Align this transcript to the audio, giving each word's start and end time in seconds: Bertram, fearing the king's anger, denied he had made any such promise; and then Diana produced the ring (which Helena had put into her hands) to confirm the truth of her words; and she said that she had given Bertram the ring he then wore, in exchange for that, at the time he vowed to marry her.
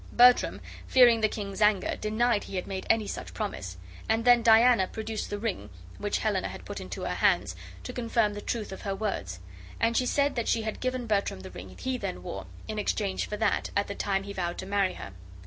Bertram, 0.13 0.61
fearing 0.87 1.21
the 1.21 1.29
king's 1.29 1.61
anger, 1.61 1.95
denied 1.95 2.45
he 2.45 2.55
had 2.55 2.65
made 2.65 2.87
any 2.89 3.05
such 3.05 3.35
promise; 3.35 3.77
and 4.09 4.25
then 4.25 4.41
Diana 4.41 4.87
produced 4.87 5.29
the 5.29 5.37
ring 5.37 5.69
(which 5.99 6.17
Helena 6.17 6.47
had 6.47 6.65
put 6.65 6.81
into 6.81 7.03
her 7.03 7.13
hands) 7.13 7.55
to 7.83 7.93
confirm 7.93 8.33
the 8.33 8.41
truth 8.41 8.71
of 8.71 8.81
her 8.81 8.95
words; 8.95 9.39
and 9.79 9.95
she 9.95 10.07
said 10.07 10.33
that 10.35 10.47
she 10.47 10.63
had 10.63 10.79
given 10.79 11.05
Bertram 11.05 11.41
the 11.41 11.51
ring 11.51 11.77
he 11.77 11.99
then 11.99 12.23
wore, 12.23 12.47
in 12.67 12.79
exchange 12.79 13.27
for 13.29 13.37
that, 13.37 13.69
at 13.77 13.87
the 13.87 13.93
time 13.93 14.23
he 14.23 14.33
vowed 14.33 14.57
to 14.57 14.65
marry 14.65 14.95
her. 14.95 15.11